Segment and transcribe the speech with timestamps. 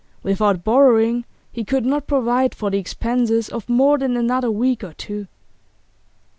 [0.23, 4.93] Without borrowing, he could not provide for the expenses of more than another week or
[4.93, 5.27] two.